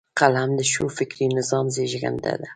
[0.19, 2.47] قلم د ښو فکري نظام زیږنده ده